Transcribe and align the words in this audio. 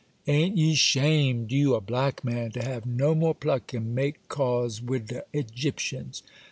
A'n't 0.27 0.57
ye 0.57 0.73
'shamed—you, 0.73 1.75
a 1.75 1.79
black 1.79 2.23
man—to 2.25 2.63
have 2.63 2.87
no 2.87 3.13
more 3.13 3.35
pluck 3.35 3.71
and 3.71 3.93
make 3.93 4.27
cause 4.29 4.81
wid 4.81 5.09
de 5.09 5.23
Egyptians? 5.31 6.23